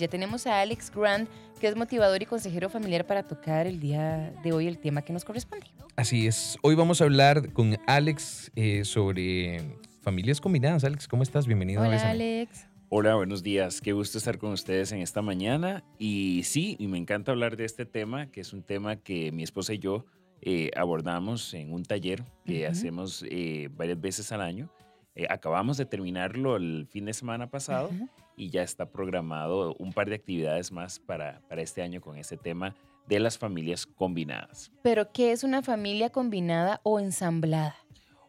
[0.00, 1.28] Ya tenemos a Alex Grant,
[1.60, 5.12] que es motivador y consejero familiar para tocar el día de hoy el tema que
[5.12, 5.66] nos corresponde.
[5.96, 6.56] Así es.
[6.62, 9.60] Hoy vamos a hablar con Alex eh, sobre
[10.00, 10.84] familias combinadas.
[10.84, 11.48] Alex, ¿cómo estás?
[11.48, 11.82] Bienvenido.
[11.82, 12.68] Hola, a Alex.
[12.90, 13.80] Hola, buenos días.
[13.80, 15.82] Qué gusto estar con ustedes en esta mañana.
[15.98, 19.42] Y sí, y me encanta hablar de este tema, que es un tema que mi
[19.42, 20.06] esposa y yo
[20.42, 22.70] eh, abordamos en un taller que Ujú.
[22.70, 24.70] hacemos eh, varias veces al año.
[25.16, 28.08] Eh, acabamos de terminarlo el fin de semana pasado Ujú.
[28.38, 32.36] Y ya está programado un par de actividades más para, para este año con este
[32.36, 32.74] tema
[33.06, 34.70] de las familias combinadas.
[34.82, 37.76] Pero, ¿qué es una familia combinada o ensamblada?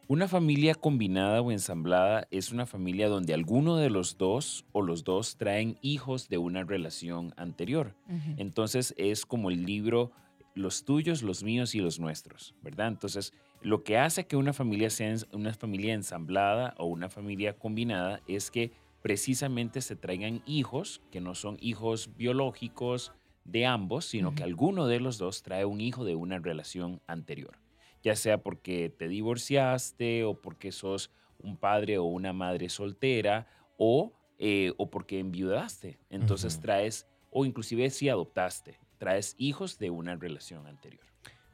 [0.07, 5.03] Una familia combinada o ensamblada es una familia donde alguno de los dos o los
[5.03, 7.93] dos traen hijos de una relación anterior.
[8.37, 10.11] Entonces es como el libro
[10.55, 12.87] los tuyos, los míos y los nuestros, ¿verdad?
[12.87, 18.21] Entonces, lo que hace que una familia sea una familia ensamblada o una familia combinada
[18.27, 23.13] es que precisamente se traigan hijos que no son hijos biológicos
[23.45, 27.57] de ambos, sino que alguno de los dos trae un hijo de una relación anterior,
[28.03, 33.47] ya sea porque te divorciaste o porque sos un padre o una madre soltera
[33.77, 35.99] o, eh, o porque enviudaste.
[36.09, 41.03] Entonces traes, o inclusive si adoptaste, traes hijos de una relación anterior.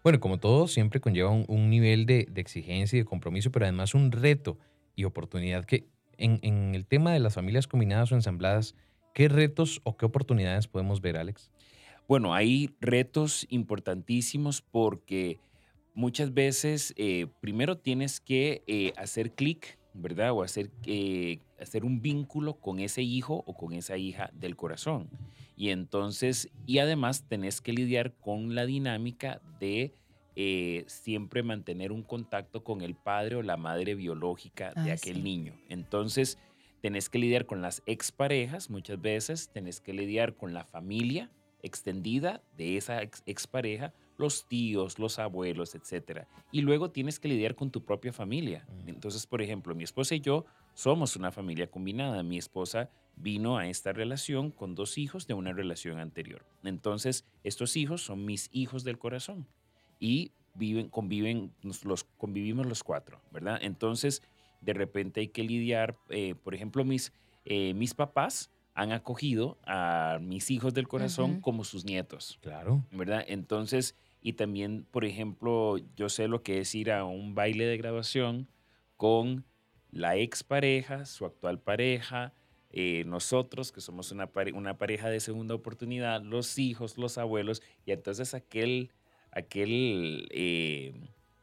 [0.03, 3.65] Bueno, como todo, siempre conlleva un, un nivel de, de exigencia y de compromiso, pero
[3.65, 4.57] además un reto
[4.95, 5.87] y oportunidad que
[6.17, 8.75] en, el tema de las familias combinadas o ensambladas,
[9.13, 11.51] ¿qué retos o qué oportunidades podemos ver, Alex?
[12.07, 15.39] Bueno, hay retos importantísimos porque
[15.93, 20.31] muchas veces eh, primero tienes que eh, hacer clic, ¿verdad?
[20.31, 25.09] O hacer, eh, hacer un vínculo con ese hijo o con esa hija del corazón.
[25.57, 29.95] Y entonces, y además tenés que lidiar con la dinámica de
[30.35, 35.15] eh, siempre mantener un contacto con el padre o la madre biológica de Ah, aquel
[35.17, 35.21] sí.
[35.21, 35.53] niño.
[35.69, 36.37] Entonces,
[36.81, 41.31] tenés que lidiar con las exparejas muchas veces, tenés que lidiar con la familia
[41.63, 46.27] extendida de esa ex- expareja, los tíos, los abuelos, etc.
[46.51, 48.67] Y luego tienes que lidiar con tu propia familia.
[48.85, 52.21] Entonces, por ejemplo, mi esposa y yo somos una familia combinada.
[52.23, 56.45] Mi esposa vino a esta relación con dos hijos de una relación anterior.
[56.63, 59.47] Entonces, estos hijos son mis hijos del corazón
[59.99, 61.51] y viven, conviven,
[61.83, 63.59] los convivimos los cuatro, ¿verdad?
[63.61, 64.21] Entonces,
[64.61, 67.11] de repente hay que lidiar, eh, por ejemplo, mis,
[67.45, 72.85] eh, mis papás han acogido a mis hijos del corazón como sus nietos, Claro.
[72.91, 73.23] ¿verdad?
[73.27, 77.77] Entonces, y también, por ejemplo, yo sé lo que es ir a un baile de
[77.77, 78.49] graduación
[78.97, 79.45] con
[79.91, 82.33] la expareja, su actual pareja,
[82.71, 87.61] eh, nosotros, que somos una, pare- una pareja de segunda oportunidad, los hijos, los abuelos,
[87.85, 88.91] y entonces aquel,
[89.35, 90.93] aquel, eh,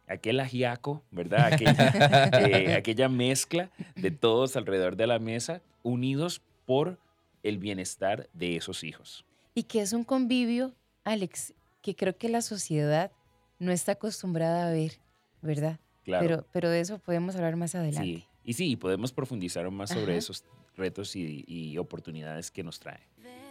[0.09, 1.53] aquel ajiaco, ¿verdad?
[1.53, 6.99] Aquella, eh, aquella mezcla de todos alrededor de la mesa, unidos por
[7.43, 9.25] el bienestar de esos hijos.
[9.55, 13.13] Y que es un convivio, Alex, que creo que la sociedad
[13.59, 14.99] no está acostumbrada a ver,
[15.43, 15.79] ¿verdad?
[16.05, 16.27] Claro.
[16.27, 18.03] Pero, pero de eso podemos hablar más adelante.
[18.03, 20.19] Sí, y sí, podemos profundizar más sobre Ajá.
[20.19, 20.45] esos
[20.77, 23.01] retos y, y oportunidades que nos trae.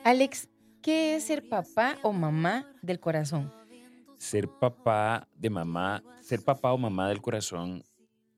[0.03, 0.49] Alex,
[0.81, 3.53] ¿qué es ser papá o mamá del corazón?
[4.21, 7.83] Ser papá de mamá, ser papá o mamá del corazón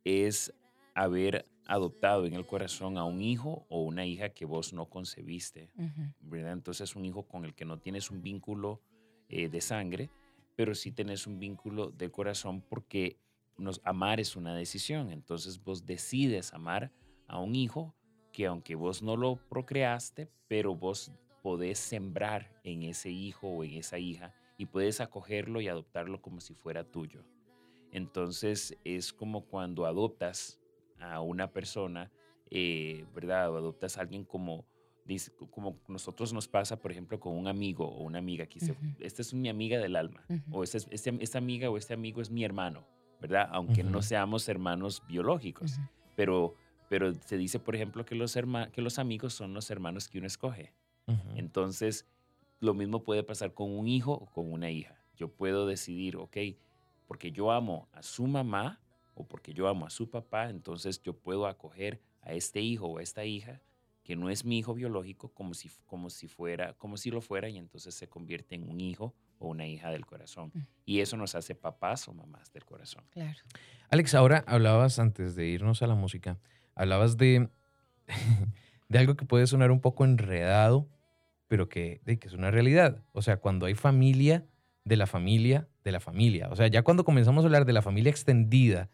[0.05, 0.53] es
[0.95, 5.71] haber adoptado en el corazón a un hijo o una hija que vos no concebiste,
[5.75, 6.13] Ujú.
[6.21, 6.53] ¿verdad?
[6.53, 8.81] Entonces un hijo con el que no tienes un vínculo
[9.27, 10.09] eh, de sangre,
[10.55, 13.17] pero sí tenés un vínculo del corazón porque
[13.57, 15.11] nos, amar es una decisión.
[15.11, 16.93] Entonces vos decides amar
[17.27, 17.93] a un hijo
[18.31, 21.11] que aunque vos no lo procreaste, pero vos
[21.41, 26.39] podés sembrar en ese hijo o en esa hija y puedes acogerlo y adoptarlo como
[26.41, 27.23] si fuera tuyo.
[27.91, 30.59] Entonces es como cuando adoptas
[30.99, 32.11] a una persona,
[32.49, 33.51] eh, ¿verdad?
[33.51, 34.65] O adoptas a alguien como,
[35.51, 38.47] como nosotros nos pasa, por ejemplo, con un amigo o una amiga.
[38.57, 38.79] Se- Ujú.
[38.99, 40.25] esta es mi amiga del alma.
[40.51, 42.87] O esta, es- este- esta amiga o este amigo es mi hermano,
[43.21, 43.49] ¿verdad?
[43.51, 45.79] Aunque no seamos hermanos biológicos.
[46.15, 46.55] Pero,
[46.89, 50.17] pero se dice, por ejemplo, que los, herma- que los amigos son los hermanos que
[50.19, 50.73] uno escoge.
[51.35, 52.07] Entonces,
[52.63, 54.97] lo mismo puede pasar con un hijo o con una hija.
[55.17, 56.37] Yo puedo decidir, ok,
[57.05, 58.79] porque yo amo a su mamá
[59.15, 62.97] o porque yo amo a su papá, entonces yo puedo acoger a este hijo o
[62.99, 63.61] a esta hija
[64.03, 67.49] que no es mi hijo biológico como si, como si fuera, como si lo fuera
[67.49, 70.51] y entonces se convierte en un hijo o una hija del corazón.
[70.53, 70.59] Mm.
[70.85, 73.03] Y eso nos hace papás o mamás del corazón.
[73.11, 73.39] Claro.
[73.89, 76.39] Alex, ahora hablabas antes de irnos a la música,
[76.75, 77.49] hablabas de,
[78.89, 80.87] de algo que puede sonar un poco enredado,
[81.47, 83.03] pero que, es una realidad.
[83.11, 84.45] O sea, cuando hay familia
[84.85, 86.49] de la familia de la familia.
[86.49, 88.89] O sea, ya cuando comenzamos a hablar de la familia extendida,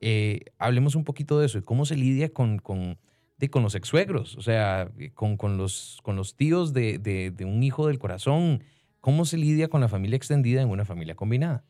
[0.00, 2.98] eh, hablemos un poquito de eso y cómo se lidia con, con,
[3.38, 7.30] de, con los ex-suegros, o sea, eh, con, con, los, con los tíos de, de,
[7.30, 8.62] de un hijo del corazón.
[9.00, 11.64] ¿Cómo se lidia con la familia extendida en una familia combinada?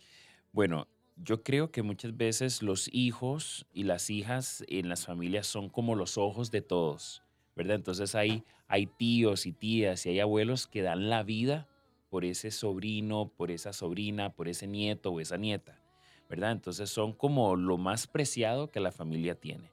[0.52, 5.68] Bueno, yo creo que muchas veces los hijos y las hijas en las familias son
[5.68, 7.22] como los ojos de todos,
[7.56, 7.76] ¿verdad?
[7.76, 11.66] Entonces hay, hay tíos y tías y hay abuelos que dan la vida
[12.10, 15.80] por ese sobrino, por esa sobrina, por ese nieto o esa nieta,
[16.28, 16.52] ¿verdad?
[16.52, 19.72] Entonces son como lo más preciado que la familia tiene.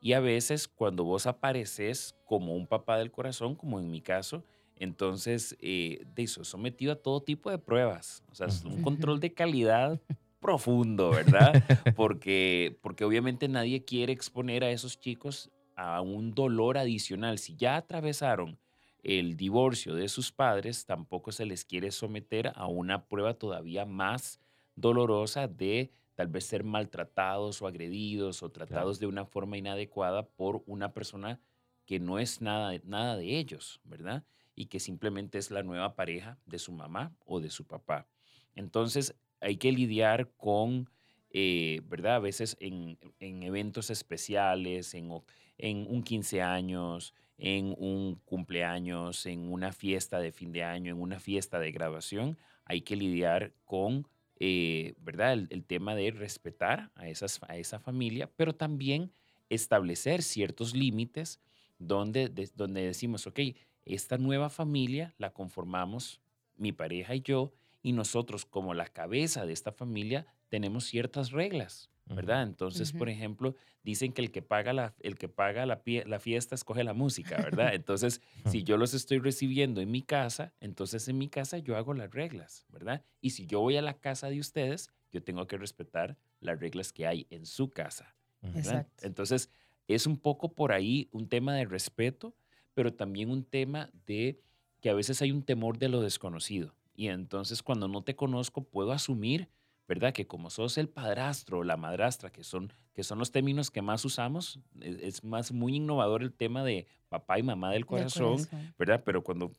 [0.00, 4.44] Y a veces cuando vos apareces como un papá del corazón, como en mi caso,
[4.76, 9.18] entonces eh, de eso, sometido a todo tipo de pruebas, o sea, es un control
[9.20, 10.00] de calidad
[10.40, 11.52] profundo, ¿verdad?
[11.96, 17.38] Porque, porque obviamente nadie quiere exponer a esos chicos a un dolor adicional.
[17.38, 18.58] Si ya atravesaron
[19.02, 24.40] el divorcio de sus padres, tampoco se les quiere someter a una prueba todavía más
[24.76, 30.62] dolorosa de tal vez ser maltratados o agredidos o tratados de una forma inadecuada por
[30.66, 31.40] una persona
[31.86, 34.24] que no es nada, nada de ellos, ¿verdad?
[34.54, 38.06] Y que simplemente es la nueva pareja de su mamá o de su papá.
[38.54, 40.88] Entonces, hay que lidiar con,
[41.36, 42.14] eh, ¿verdad?
[42.14, 45.10] A veces en, eventos especiales, en,
[45.58, 51.02] en, un 15 años, en un cumpleaños, en una fiesta de fin de año, en
[51.02, 54.06] una fiesta de graduación, hay que lidiar con,
[54.38, 55.32] eh, ¿verdad?
[55.32, 59.10] El, tema de respetar a, esas, a esa familia, pero también
[59.50, 61.40] establecer ciertos límites
[61.80, 63.40] donde, donde decimos, ok,
[63.84, 66.20] esta nueva familia la conformamos
[66.56, 67.52] mi pareja y yo,
[67.84, 72.42] y nosotros como la cabeza de esta familia tenemos ciertas reglas, ¿verdad?
[72.42, 76.54] Entonces, por ejemplo, dicen que el que paga la, el que paga la, la fiesta
[76.54, 77.74] escoge la música, ¿verdad?
[77.74, 81.92] Entonces, si yo los estoy recibiendo en mi casa, entonces en mi casa yo hago
[81.92, 83.04] las reglas, ¿verdad?
[83.20, 86.90] Y si yo voy a la casa de ustedes, yo tengo que respetar las reglas
[86.90, 88.16] que hay en su casa.
[88.54, 89.06] Exacto.
[89.06, 89.50] Entonces,
[89.88, 92.34] es un poco por ahí un tema de respeto,
[92.72, 94.40] pero también un tema de
[94.80, 96.74] que a veces hay un temor de lo desconocido.
[96.94, 99.48] Y entonces cuando no te conozco puedo asumir,
[99.86, 100.12] ¿verdad?
[100.12, 103.82] Que como sos el padrastro o la madrastra, que son, que son los términos que
[103.82, 108.38] más usamos, e, es, más muy innovador el tema de papá y mamá del corazón,
[108.78, 109.02] ¿verdad?
[109.04, 109.52] Pero cuando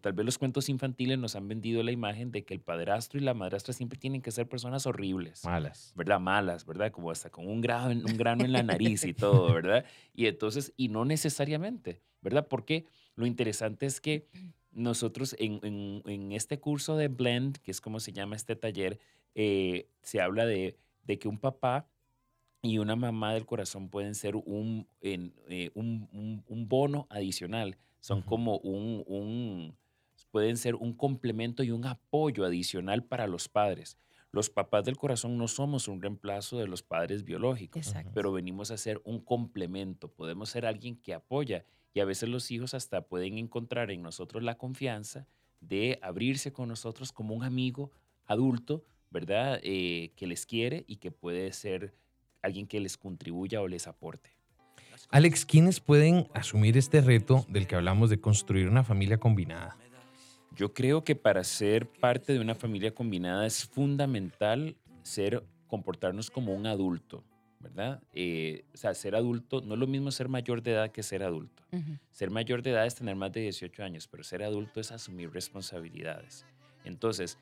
[0.00, 3.22] tal vez los cuentos infantiles nos han vendido la imagen de que el padrastro y
[3.22, 5.44] la madrastra siempre tienen que ser personas horribles.
[5.44, 5.92] Malas.
[5.94, 6.20] ¿Verdad?
[6.20, 6.90] Malas, ¿verdad?
[6.90, 9.84] Como hasta con un grano, un grano en la nariz y todo, ¿verdad?
[10.12, 12.46] Y entonces, y no necesariamente, ¿verdad?
[12.48, 14.28] Porque lo interesante es que
[14.72, 18.98] nosotros en, este curso de Blend, que es como se llama este taller,
[19.34, 20.76] eh, se habla de,
[21.18, 21.88] que un papá
[22.62, 27.76] y una mamá del corazón pueden ser un, eh, un, bono adicional.
[27.98, 29.76] Son como un,
[30.30, 33.98] pueden ser un complemento y un apoyo adicional para los padres.
[34.32, 38.76] Los papás del corazón no somos un reemplazo de los padres biológicos, pero venimos a
[38.76, 40.08] ser un complemento.
[40.08, 44.42] Podemos ser alguien que apoya y a veces los hijos hasta pueden encontrar en nosotros
[44.42, 45.26] la confianza
[45.60, 47.90] de abrirse con nosotros como un amigo
[48.26, 49.60] adulto, ¿verdad?
[49.62, 51.94] Eh, que les quiere y que puede ser
[52.42, 54.30] alguien que les contribuya o les aporte.
[55.10, 59.76] Alex, ¿quiénes pueden asumir este reto del que hablamos de construir una familia combinada?
[60.56, 66.54] Yo creo que para ser parte de una familia combinada es fundamental ser comportarnos como
[66.54, 67.24] un adulto,
[67.60, 68.02] ¿verdad?
[68.14, 71.22] Eh, o sea, ser adulto, no es lo mismo ser mayor de edad que ser
[71.22, 71.62] adulto.
[72.10, 75.30] Ser mayor de edad es tener más de 18 años, pero ser adulto es asumir
[75.30, 76.44] responsabilidades.
[76.84, 77.38] Entonces,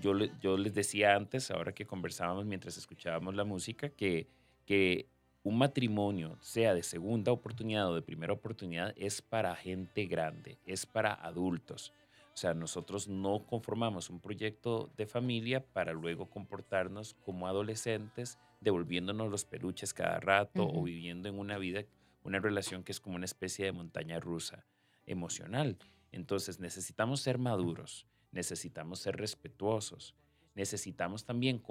[0.00, 4.28] yo, yo les decía antes, ahora que conversábamos mientras escuchábamos la música, que,
[4.66, 5.08] que
[5.42, 10.86] un matrimonio, sea de segunda oportunidad o de primera oportunidad, es para gente grande, es
[10.86, 11.92] para adultos.
[12.34, 19.30] O sea, nosotros no conformamos un proyecto de familia para luego comportarnos como adolescentes devolviéndonos
[19.30, 21.84] los peluches cada rato o viviendo en una vida,
[22.24, 24.66] una relación que es como una especie de montaña rusa
[25.06, 25.78] emocional.
[26.10, 30.16] Entonces necesitamos ser maduros, necesitamos ser respetuosos,
[30.56, 31.62] necesitamos también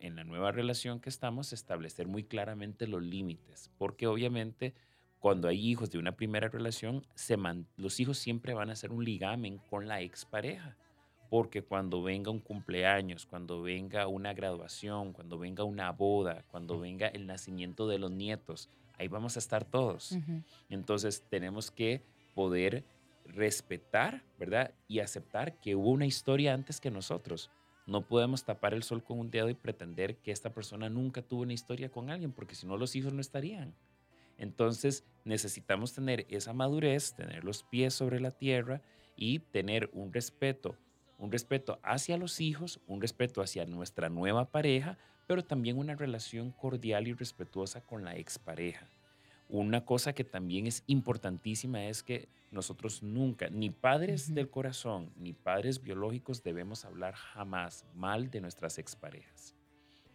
[0.00, 4.74] en la nueva relación que estamos establecer muy claramente los límites, porque obviamente
[5.20, 7.36] cuando hay hijos de una primera relación, se
[7.76, 10.76] los hijos siempre van a ser un ligamen con la expareja
[11.30, 17.06] porque cuando venga un cumpleaños, cuando venga una graduación, cuando venga una boda, cuando venga
[17.06, 20.18] el nacimiento de los nietos, ahí vamos a estar todos.
[20.68, 22.02] Entonces tenemos que
[22.34, 22.84] poder
[23.26, 24.74] respetar, ¿verdad?
[24.88, 27.48] Y aceptar que hubo una historia antes que nosotros.
[27.86, 31.42] No podemos tapar el sol con un dedo y pretender que esta persona nunca tuvo
[31.42, 33.72] una historia con alguien, porque si no los hijos no estarían.
[34.40, 38.82] Entonces necesitamos tener esa madurez, tener los pies sobre la tierra
[39.16, 40.76] y tener un respeto
[41.20, 46.50] un respeto hacia los hijos, un respeto hacia nuestra nueva pareja, pero también una relación
[46.50, 48.88] cordial y respetuosa con la expareja.
[49.52, 55.32] una cosa que también es importantísima es que nosotros nunca, ni padres del corazón, ni
[55.32, 59.56] padres biológicos, debemos hablar jamás mal de nuestras exparejas.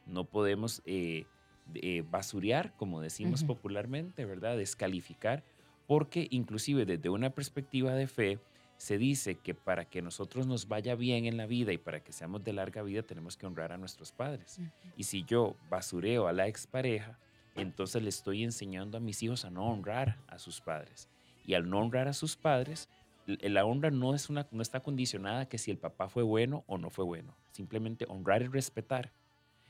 [0.05, 1.25] No podemos eh,
[1.73, 4.57] eh, basurear, como decimos popularmente, ¿verdad?
[4.57, 5.43] Descalificar,
[5.87, 8.39] porque inclusive desde una perspectiva de fe,
[8.77, 12.11] se dice que para que nosotros nos vaya bien en la vida y para que
[12.11, 14.59] seamos de larga vida, tenemos que honrar a nuestros padres.
[14.97, 17.17] Y si yo basureo a la expareja,
[17.55, 21.07] entonces le estoy enseñando a mis hijos a no honrar a sus padres.
[21.45, 22.89] Y al no honrar a sus padres,
[23.25, 26.63] la honra no, es una, no está condicionada a que si el papá fue bueno
[26.67, 27.35] o no fue bueno.
[27.51, 29.13] Simplemente honrar y respetar.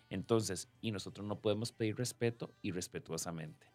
[0.10, 3.68] Entonces, y nosotros no podemos pedir respeto irrespetuosamente.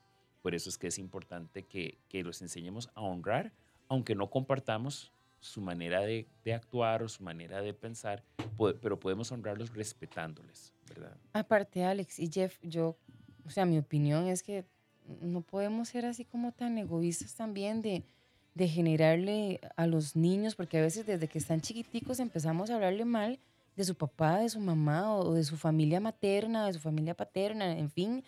[0.43, 3.53] Por eso es que es importante que, que los enseñemos a honrar,
[3.89, 8.23] aunque no compartamos su manera de, de actuar o su manera de pensar,
[8.81, 11.17] pero podemos honrarlos respetándoles, ¿verdad?
[11.33, 12.97] Aparte, Alex y Jeff, yo,
[13.45, 14.65] o sea, mi opinión es que
[15.21, 18.05] no podemos ser así como tan egoístas también de,
[18.55, 23.05] de generarle a los niños, porque a veces desde que están chiquiticos empezamos a hablarle
[23.05, 23.41] mal
[23.81, 27.79] de su papá, de su mamá o de su familia materna, de su familia paterna,
[27.79, 28.23] en fin,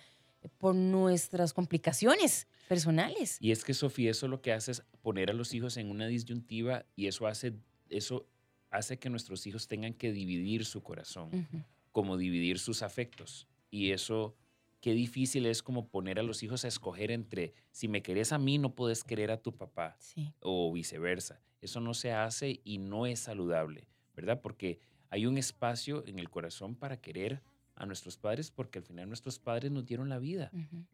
[0.59, 3.37] por nuestras complicaciones personales.
[3.41, 6.07] Y es que Sofía, eso lo que hace es poner a los hijos en una
[6.07, 7.53] disyuntiva y eso hace,
[7.89, 8.27] eso
[8.71, 11.47] hace que nuestros hijos tengan que dividir su corazón,
[11.93, 13.47] como dividir sus afectos.
[13.71, 14.35] Y eso,
[14.81, 18.39] qué difícil es como poner a los hijos a escoger entre, si me querés a
[18.39, 20.33] mí, no puedes querer a tu papá Sí.
[20.41, 21.41] o viceversa.
[21.61, 24.41] Eso no se hace y no es saludable, ¿verdad?
[24.41, 24.81] Porque
[25.13, 27.43] hay un espacio en el corazón para querer
[27.77, 30.51] a nuestros padres porque al final nuestros padres nos dieron la vida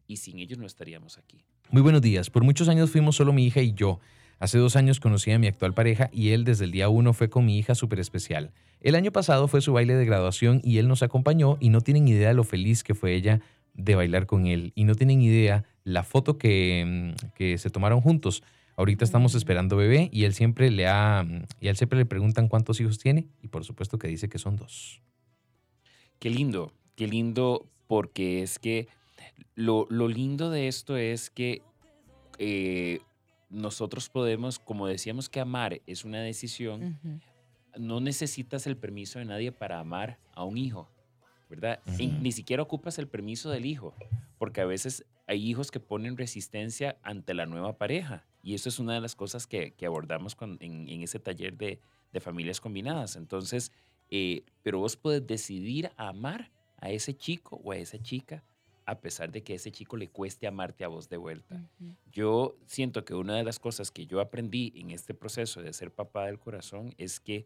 [0.07, 1.45] y sin ellos no estaríamos aquí.
[1.71, 2.29] Muy buenos días.
[2.29, 4.01] Por muchos años fuimos solo mi hija y yo.
[4.37, 7.29] Hace dos años conocí a mi actual pareja y él desde el día uno fue
[7.29, 8.51] con mi hija súper especial.
[8.81, 12.05] El año pasado fue su baile de graduación y él nos acompañó y no tienen
[12.09, 13.39] idea lo feliz que fue ella
[13.73, 14.73] de bailar con él.
[14.75, 18.43] Y no tienen idea la foto que, mm, que se tomaron juntos.
[18.79, 21.27] Ahorita estamos esperando bebé y él siempre le ha,
[21.59, 24.37] y a él siempre le preguntan cuántos hijos tiene y por supuesto que dice que
[24.37, 25.01] son dos.
[26.17, 28.87] Qué lindo, qué lindo, porque es que
[29.53, 31.61] lo, lo lindo de esto es que
[32.37, 33.01] eh,
[33.49, 37.01] nosotros podemos, como decíamos que amar es una decisión,
[37.77, 40.89] no necesitas el permiso de nadie para amar a un hijo,
[41.49, 41.79] ¿verdad?
[41.87, 42.07] Y Sí.
[42.21, 43.93] ni siquiera ocupas el permiso del hijo,
[44.37, 48.25] porque a veces hay hijos que ponen resistencia ante la nueva pareja.
[48.43, 51.57] Y eso es una de las cosas que, que abordamos con- en, en ese taller
[51.57, 51.79] de,
[52.13, 53.15] de familias combinadas.
[53.15, 53.71] Entonces,
[54.11, 58.43] eh, pero vos puedes decidir amar a ese chico o a esa chica
[58.85, 61.61] a pesar de que a ese chico le cueste amarte a vos de vuelta.
[62.11, 65.91] Yo siento que una de las cosas que yo aprendí en este proceso de ser
[65.91, 67.45] papá del corazón es que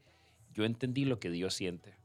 [0.54, 1.96] yo entendí lo que Dios siente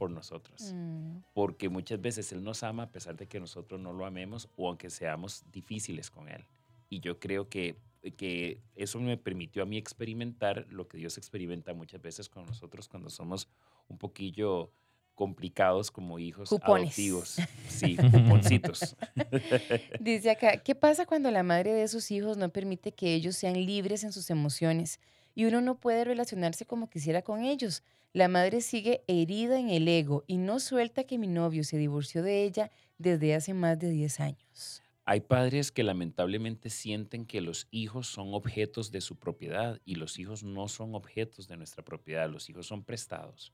[0.00, 0.72] por nosotros.
[0.72, 1.18] Mm.
[1.34, 4.66] Porque muchas veces Él nos ama a pesar de que nosotros no lo amemos o
[4.66, 6.46] aunque seamos difíciles con Él.
[6.88, 7.76] Y yo creo que,
[8.16, 12.88] que eso me permitió a mí experimentar lo que Dios experimenta muchas veces con nosotros
[12.88, 13.46] cuando somos
[13.88, 14.72] un poquillo
[15.14, 16.84] complicados como hijos Jupones.
[16.86, 17.36] adoptivos.
[17.68, 18.96] Sí, juponcitos.
[20.00, 23.52] Dice acá, ¿qué pasa cuando la madre de sus hijos no permite que ellos sean
[23.66, 24.98] libres en sus emociones
[25.34, 27.82] y uno no puede relacionarse como quisiera con ellos?
[28.12, 32.22] La madre sigue herida en el ego y no suelta que mi novio se divorció
[32.22, 34.82] de ella desde hace más de 10 años.
[35.04, 40.18] Hay padres que lamentablemente sienten que los hijos son objetos de su propiedad y los
[40.18, 43.52] hijos no son objetos de nuestra propiedad, los hijos son prestados.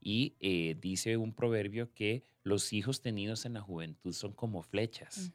[0.00, 5.32] Y eh, dice un proverbio que los hijos tenidos en la juventud son como flechas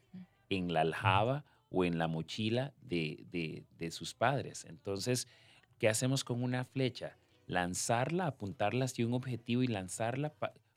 [0.48, 4.64] en la aljaba o en la mochila de, de- de sus padres.
[4.68, 5.26] Entonces,
[5.78, 7.18] ¿qué hacemos con una flecha?
[7.46, 10.34] Lanzarla, apuntarla hacia un objetivo y lanzarla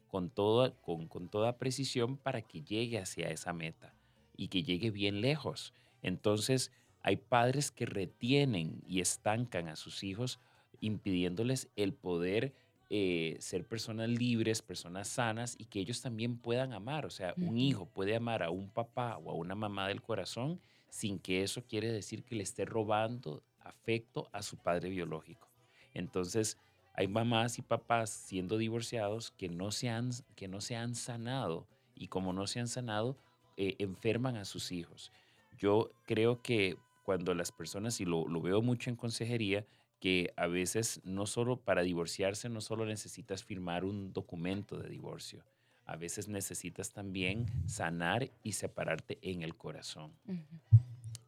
[0.07, 3.93] con, toda, con, con toda precisión para que llegue hacia esa meta
[4.35, 5.73] y que llegue bien lejos.
[6.01, 6.71] Entonces,
[7.01, 10.39] hay padres que retienen y estancan a sus hijos,
[10.81, 12.53] impidiéndoles el poder
[12.89, 17.05] eh, ser personas libres, personas sanas y que ellos también puedan amar.
[17.05, 20.61] O sea, un hijo puede amar a un papá o a una mamá del corazón
[20.89, 25.47] sin que eso quiere decir que le esté robando afecto a su padre biológico.
[25.93, 26.57] Entonces,
[26.93, 31.67] hay mamás y papás siendo divorciados que no se han, que no se han sanado
[31.95, 33.15] y como no se han sanado,
[33.55, 35.11] eh, enferman a sus hijos.
[35.57, 39.65] Yo creo que cuando las personas, y lo, veo mucho en consejería,
[39.99, 45.43] que a veces no solo para divorciarse, no solo necesitas firmar un documento de divorcio,
[45.85, 50.11] a veces necesitas también sanar y separarte en el corazón.
[50.27, 50.86] Ujú.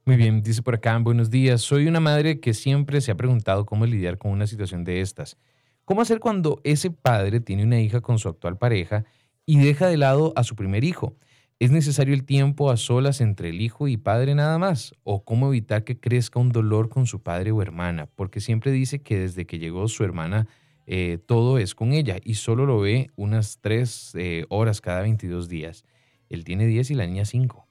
[0.09, 1.61] Muy bien, dice por acá, buenos días.
[1.61, 5.37] Soy una madre que siempre se ha preguntado cómo lidiar con una situación de estas.
[5.85, 9.05] ¿Cómo hacer cuando ese padre tiene una hija con su actual pareja
[9.45, 11.15] y deja de lado a su primer hijo?
[11.59, 14.95] ¿Es necesario el tiempo a solas entre el hijo y padre nada más?
[15.03, 18.07] ¿O cómo evitar que crezca un dolor con su padre o hermana?
[18.07, 20.47] Porque siempre dice que desde que llegó su hermana
[20.87, 25.49] eh, todo es con ella y solo lo ve unas tres eh, horas cada 22
[25.49, 25.83] días.
[26.29, 27.68] Él tiene 10 y la niña 5.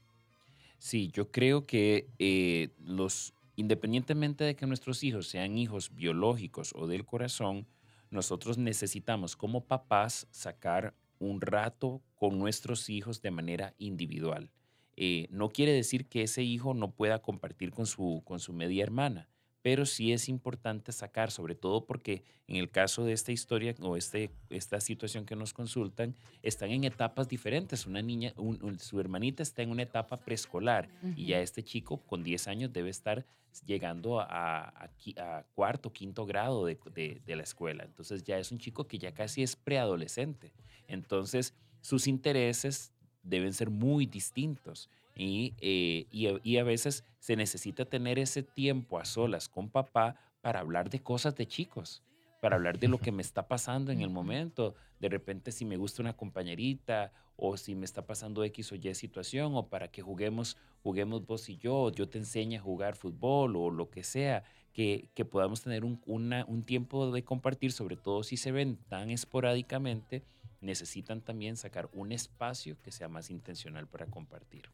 [0.79, 6.87] Sí, yo creo que eh, los, independientemente de que nuestros hijos sean hijos biológicos o
[6.87, 7.67] del corazón,
[8.11, 14.53] nosotros necesitamos como papás sacar un rato con nuestros hijos de manera individual.
[14.97, 18.85] Eh, no quiere decir que ese hijo no pueda compartir con su, con su media
[18.85, 19.29] hermana,
[19.69, 23.99] pero sí es importante sacar, sobre todo porque en el caso de esta historia o
[23.99, 27.85] este, esta situación que nos consultan, están en etapas diferentes.
[27.85, 28.33] Una niña,
[28.79, 32.89] su hermanita está en una etapa preescolar y ya este chico con 10 años debe
[32.89, 33.27] estar
[33.67, 36.79] llegando a, a, cuarto, quinto grado de,
[37.27, 37.85] de, la escuela.
[37.85, 40.55] Entonces ya es un chico que ya casi es preadolescente.
[40.87, 42.91] Entonces sus intereses
[43.29, 44.89] deben ser muy distintos.
[45.15, 50.61] Y, eh, y, a, veces se necesita tener ese tiempo a solas con papá para
[50.61, 52.03] hablar de cosas de chicos,
[52.41, 54.77] para hablar de lo que me está pasando en el momento.
[55.01, 58.95] De repente si me gusta una compañerita o si me está pasando X o Y
[58.95, 63.57] situación o para que juguemos, juguemos vos y yo, yo te enseñe a jugar fútbol
[63.57, 68.23] o lo que sea, que, que podamos tener un, un tiempo de compartir, sobre todo
[68.23, 70.23] si se ven tan esporádicamente,
[70.61, 74.71] necesitan también sacar un espacio que sea más intencional para compartir.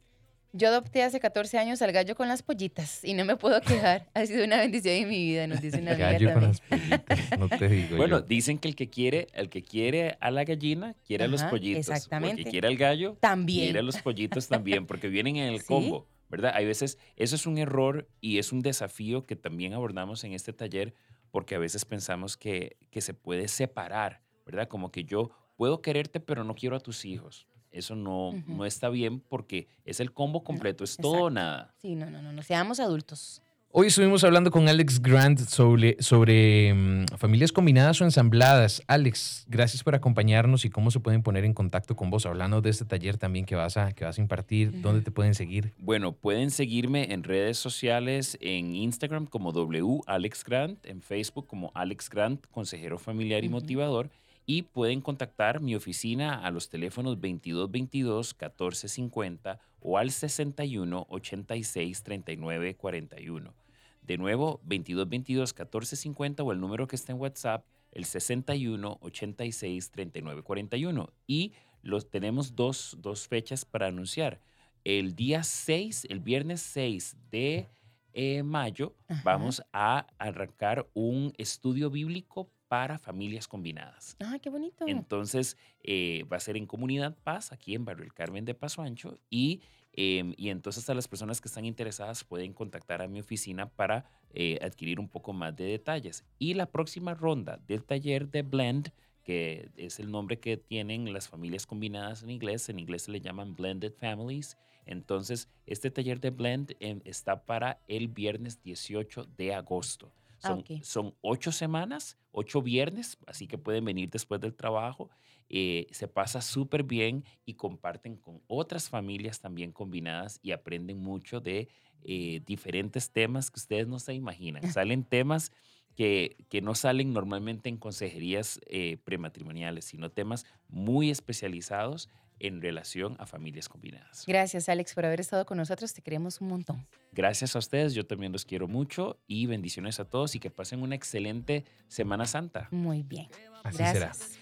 [0.57, 4.09] Yo adopté hace 14 años al gallo con las pollitas y no me puedo quejar.
[4.15, 7.39] Ha sido una bendición en mi vida, nos dice una amiga gallo con las pollitas,
[7.41, 10.95] no te digo Bueno, dicen que el que quiere, el que quiere a la gallina,
[11.05, 11.89] quiere a los pollitos.
[11.89, 12.43] Exactamente.
[12.43, 13.65] el que quiere al gallo, también.
[13.65, 16.53] quiere a los pollitos también, porque vienen en el combo, ¿verdad?
[16.55, 20.53] Hay veces, eso es un error y es un desafío que también abordamos en este
[20.53, 20.95] taller,
[21.33, 24.69] porque a veces pensamos que, que se puede separar, ¿verdad?
[24.69, 27.47] Como que yo puedo quererte, pero no quiero a tus hijos.
[27.71, 31.75] Eso no, no está bien porque es el combo completo, es todo o nada.
[31.83, 33.43] Sí, no, no, no, no, seamos adultos.
[33.77, 38.81] Hoy estuvimos hablando con Alex Grant sobre, sobre mm, familias combinadas o ensambladas.
[38.87, 42.71] Alex, gracias por acompañarnos y cómo se pueden poner en contacto con vos, hablando de
[42.71, 44.81] este taller también que vas a, que vas a impartir.
[44.81, 45.73] ¿Dónde te pueden seguir?
[45.79, 51.73] Bueno, pueden seguirme en redes sociales, en Instagram como W Alex Grant, en Facebook como
[51.75, 54.09] Alex Grant, consejero familiar y motivador
[54.47, 62.75] y pueden contactar mi oficina a los teléfonos 2222 1450 o al 61 86 39
[62.77, 63.55] 41.
[64.03, 70.43] De nuevo, 2222 1450 o el número que está en WhatsApp, el 61 86 39
[70.43, 71.11] 41.
[71.27, 71.53] Y
[71.83, 74.41] los, tenemos dos, dos fechas para anunciar.
[74.85, 77.69] El día 6, el viernes 6 de
[78.13, 84.17] eh, mayo, vamos a arrancar un estudio bíblico para familias combinadas.
[84.21, 84.85] ¡Ah, qué bonito!
[84.89, 88.83] Entonces, eh, va a ser en Comunidad Paz, aquí en Barrio El Carmen de Paso
[88.83, 89.61] Ancho, y,
[89.93, 94.05] em, y entonces a las personas que están interesadas pueden contactar a mi oficina para
[94.31, 96.25] eh, adquirir un poco más de detalles.
[96.39, 98.91] Y la próxima ronda del taller de Blend,
[99.23, 103.21] que es el nombre que tienen las familias combinadas en inglés, en inglés se le
[103.21, 104.57] llaman Blended Families.
[104.87, 110.13] Entonces, este taller de Blend em, está para el viernes 18 de agosto.
[110.45, 115.11] Ah, son, ocho semanas, ocho viernes, así que pueden venir después del trabajo.
[115.49, 121.41] Eh, se pasa súper bien y comparten con otras familias también combinadas y aprenden mucho
[121.41, 121.69] de
[122.03, 124.63] eh, diferentes temas que ustedes no se imaginan.
[124.79, 125.51] Salen temas
[125.95, 133.17] que, que no salen normalmente en consejerías eh, prematrimoniales, sino temas muy especializados en relación
[133.19, 134.25] a familias combinadas.
[134.27, 135.93] Gracias, Alex, por haber estado con nosotros.
[135.93, 136.87] Te queremos un montón.
[137.13, 137.95] Gracias a ustedes.
[137.95, 142.27] Yo también los quiero mucho y bendiciones a todos y que pasen una excelente Semana
[142.27, 142.69] Santa.
[142.71, 143.29] Muy bien.
[143.63, 144.17] Así Gracias.
[144.17, 144.41] será.